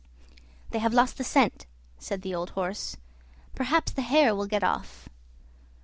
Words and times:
"They 0.71 0.79
have 0.79 0.95
lost 0.95 1.19
the 1.19 1.23
scent," 1.23 1.67
said 1.99 2.23
the 2.23 2.33
old 2.33 2.49
horse; 2.57 2.97
"perhaps 3.53 3.91
the 3.91 4.01
hare 4.01 4.33
will 4.35 4.47
get 4.47 4.63
off." 4.63 5.07